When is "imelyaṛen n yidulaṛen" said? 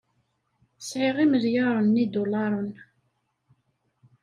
1.25-2.71